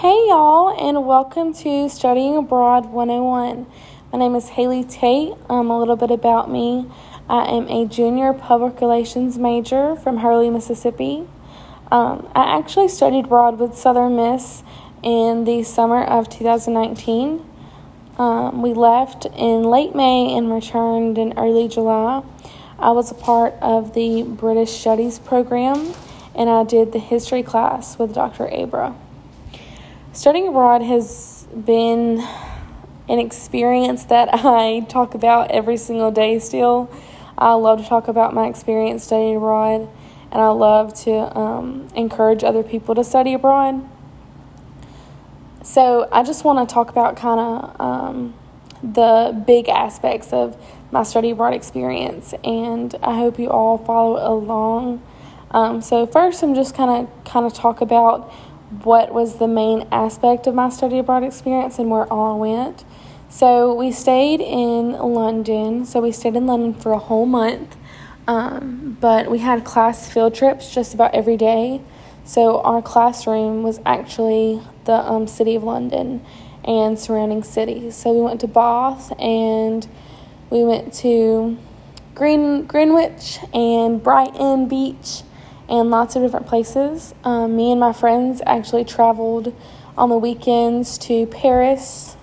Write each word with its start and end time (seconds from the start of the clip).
Hey, 0.00 0.26
y'all, 0.28 0.76
and 0.78 1.06
welcome 1.06 1.54
to 1.54 1.88
Studying 1.88 2.36
Abroad 2.36 2.84
101. 2.84 3.66
My 4.12 4.18
name 4.18 4.34
is 4.34 4.50
Haley 4.50 4.84
Tate. 4.84 5.32
Um, 5.48 5.70
a 5.70 5.78
little 5.78 5.96
bit 5.96 6.10
about 6.10 6.50
me 6.50 6.86
I 7.30 7.46
am 7.46 7.66
a 7.68 7.86
junior 7.86 8.34
public 8.34 8.78
relations 8.82 9.38
major 9.38 9.96
from 9.96 10.18
Hurley, 10.18 10.50
Mississippi. 10.50 11.26
Um, 11.90 12.28
I 12.34 12.58
actually 12.58 12.88
studied 12.88 13.24
abroad 13.24 13.58
with 13.58 13.74
Southern 13.74 14.16
Miss 14.16 14.62
in 15.02 15.44
the 15.44 15.62
summer 15.62 16.04
of 16.04 16.28
2019. 16.28 17.42
Um, 18.18 18.60
we 18.60 18.74
left 18.74 19.24
in 19.24 19.62
late 19.62 19.94
May 19.94 20.36
and 20.36 20.52
returned 20.52 21.16
in 21.16 21.38
early 21.38 21.68
July. 21.68 22.22
I 22.78 22.90
was 22.90 23.10
a 23.10 23.14
part 23.14 23.54
of 23.62 23.94
the 23.94 24.24
British 24.24 24.72
Studies 24.72 25.18
program 25.18 25.94
and 26.34 26.50
I 26.50 26.64
did 26.64 26.92
the 26.92 26.98
history 26.98 27.42
class 27.42 27.98
with 27.98 28.12
Dr. 28.12 28.46
Abra. 28.52 28.94
Studying 30.16 30.48
abroad 30.48 30.80
has 30.80 31.46
been 31.54 32.26
an 33.06 33.18
experience 33.18 34.04
that 34.04 34.30
I 34.32 34.80
talk 34.88 35.14
about 35.14 35.50
every 35.50 35.76
single 35.76 36.10
day 36.10 36.38
still. 36.38 36.90
I 37.36 37.52
love 37.52 37.82
to 37.82 37.86
talk 37.86 38.08
about 38.08 38.32
my 38.32 38.46
experience 38.46 39.04
studying 39.04 39.36
abroad, 39.36 39.90
and 40.32 40.40
I 40.40 40.48
love 40.48 40.94
to 41.02 41.38
um, 41.38 41.88
encourage 41.94 42.44
other 42.44 42.62
people 42.62 42.94
to 42.94 43.04
study 43.04 43.34
abroad. 43.34 43.86
So, 45.62 46.08
I 46.10 46.22
just 46.22 46.44
want 46.44 46.66
to 46.66 46.72
talk 46.72 46.88
about 46.88 47.18
kind 47.18 47.38
of 47.38 47.78
um, 47.78 48.34
the 48.82 49.38
big 49.46 49.68
aspects 49.68 50.32
of 50.32 50.56
my 50.92 51.02
study 51.02 51.32
abroad 51.32 51.52
experience, 51.52 52.32
and 52.42 52.94
I 53.02 53.18
hope 53.18 53.38
you 53.38 53.50
all 53.50 53.76
follow 53.76 54.16
along. 54.34 55.02
Um, 55.50 55.82
so, 55.82 56.06
first, 56.06 56.42
I'm 56.42 56.54
just 56.54 56.74
kind 56.74 57.06
of 57.06 57.24
kind 57.24 57.44
of 57.44 57.52
talk 57.52 57.82
about 57.82 58.32
what 58.82 59.12
was 59.12 59.38
the 59.38 59.48
main 59.48 59.86
aspect 59.92 60.46
of 60.46 60.54
my 60.54 60.68
study 60.68 60.98
abroad 60.98 61.22
experience 61.22 61.78
and 61.78 61.90
where 61.90 62.10
all 62.12 62.38
went. 62.38 62.84
So 63.28 63.74
we 63.74 63.92
stayed 63.92 64.40
in 64.40 64.92
London. 64.92 65.84
So 65.84 66.00
we 66.00 66.12
stayed 66.12 66.36
in 66.36 66.46
London 66.46 66.74
for 66.74 66.92
a 66.92 66.98
whole 66.98 67.26
month. 67.26 67.76
Um, 68.28 68.96
but 69.00 69.30
we 69.30 69.38
had 69.38 69.64
class 69.64 70.10
field 70.10 70.34
trips 70.34 70.74
just 70.74 70.94
about 70.94 71.14
every 71.14 71.36
day. 71.36 71.80
So 72.24 72.60
our 72.62 72.82
classroom 72.82 73.62
was 73.62 73.80
actually 73.86 74.60
the 74.84 74.94
um, 74.94 75.28
city 75.28 75.54
of 75.54 75.62
London 75.62 76.24
and 76.64 76.98
surrounding 76.98 77.44
cities. 77.44 77.94
So 77.94 78.12
we 78.12 78.20
went 78.20 78.40
to 78.40 78.48
Bath 78.48 79.12
and 79.20 79.86
we 80.50 80.64
went 80.64 80.92
to 80.94 81.56
Green 82.16 82.64
Greenwich 82.64 83.38
and 83.54 84.02
Brighton 84.02 84.66
Beach 84.66 85.22
and 85.68 85.90
lots 85.90 86.16
of 86.16 86.22
different 86.22 86.46
places. 86.46 87.14
Um, 87.24 87.56
me 87.56 87.70
and 87.70 87.80
my 87.80 87.92
friends 87.92 88.40
actually 88.46 88.84
traveled 88.84 89.54
on 89.96 90.08
the 90.10 90.16
weekends 90.16 90.98
to 90.98 91.26
Paris, 91.26 92.16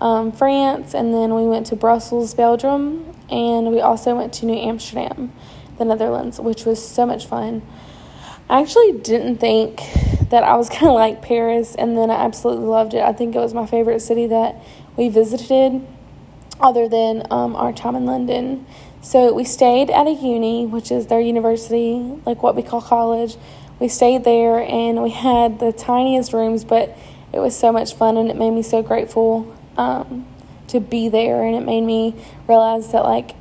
um, 0.00 0.32
France, 0.32 0.94
and 0.94 1.12
then 1.12 1.34
we 1.34 1.44
went 1.44 1.66
to 1.66 1.76
Brussels, 1.76 2.34
Belgium, 2.34 3.14
and 3.30 3.68
we 3.68 3.80
also 3.80 4.14
went 4.16 4.32
to 4.34 4.46
New 4.46 4.56
Amsterdam, 4.56 5.32
the 5.78 5.84
Netherlands, 5.84 6.38
which 6.40 6.64
was 6.64 6.86
so 6.86 7.06
much 7.06 7.26
fun. 7.26 7.62
I 8.48 8.60
actually 8.60 8.92
didn't 8.92 9.38
think 9.38 9.80
that 10.30 10.42
I 10.42 10.56
was 10.56 10.68
going 10.70 10.82
to 10.82 10.92
like 10.92 11.22
Paris, 11.22 11.74
and 11.74 11.96
then 11.96 12.10
I 12.10 12.24
absolutely 12.24 12.66
loved 12.66 12.94
it. 12.94 13.02
I 13.02 13.12
think 13.12 13.34
it 13.34 13.38
was 13.38 13.54
my 13.54 13.66
favorite 13.66 14.00
city 14.00 14.26
that 14.26 14.56
we 14.96 15.08
visited, 15.08 15.86
other 16.60 16.88
than 16.88 17.26
um, 17.30 17.56
our 17.56 17.72
time 17.72 17.96
in 17.96 18.06
London. 18.06 18.66
So 19.02 19.32
we 19.32 19.44
stayed 19.44 19.90
at 19.90 20.06
a 20.06 20.12
uni, 20.12 20.66
which 20.66 20.92
is 20.92 21.06
their 21.06 21.20
university, 21.20 21.94
like 22.26 22.42
what 22.42 22.54
we 22.54 22.62
call 22.62 22.82
college. 22.82 23.36
We 23.78 23.88
stayed 23.88 24.24
there, 24.24 24.60
and 24.60 25.02
we 25.02 25.10
had 25.10 25.58
the 25.58 25.72
tiniest 25.72 26.34
rooms, 26.34 26.64
but 26.64 26.96
it 27.32 27.38
was 27.38 27.58
so 27.58 27.72
much 27.72 27.94
fun, 27.94 28.18
and 28.18 28.28
it 28.28 28.36
made 28.36 28.50
me 28.50 28.62
so 28.62 28.82
grateful 28.82 29.56
um, 29.78 30.26
to 30.68 30.80
be 30.80 31.08
there, 31.08 31.42
and 31.42 31.56
it 31.56 31.64
made 31.64 31.80
me 31.80 32.14
realize 32.46 32.92
that 32.92 33.04
like 33.04 33.34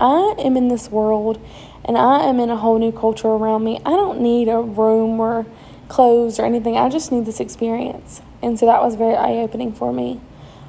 I 0.00 0.34
am 0.38 0.56
in 0.56 0.68
this 0.68 0.90
world, 0.90 1.44
and 1.84 1.98
I 1.98 2.20
am 2.20 2.38
in 2.38 2.50
a 2.50 2.56
whole 2.56 2.78
new 2.78 2.92
culture 2.92 3.28
around 3.28 3.64
me. 3.64 3.80
I 3.84 3.90
don't 3.90 4.20
need 4.20 4.48
a 4.48 4.60
room 4.60 5.18
or 5.18 5.44
clothes 5.88 6.38
or 6.38 6.44
anything. 6.44 6.76
I 6.76 6.88
just 6.88 7.10
need 7.10 7.26
this 7.26 7.40
experience, 7.40 8.22
and 8.40 8.60
so 8.60 8.66
that 8.66 8.80
was 8.80 8.94
very 8.94 9.16
eye 9.16 9.42
opening 9.42 9.72
for 9.72 9.92
me. 9.92 10.20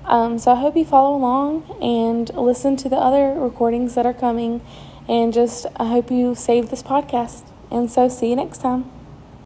Um, 0.06 0.39
so 0.39 0.51
I 0.51 0.56
hope 0.56 0.75
you 0.75 0.85
follow 0.85 1.16
along 1.16 1.63
and 1.81 2.34
listen 2.35 2.75
to 2.78 2.89
the 2.89 2.97
other 2.97 3.39
recordings 3.39 3.95
that 3.95 4.06
are 4.06 4.13
coming, 4.13 4.62
and 5.07 5.31
just 5.34 5.66
I 5.78 5.85
hope 5.88 6.12
you 6.12 6.35
save 6.35 6.69
this 6.69 6.84
podcast. 6.84 7.44
And 7.69 7.89
so 7.89 8.09
see 8.09 8.29
you 8.29 8.35
next 8.35 8.59
time. 8.59 9.00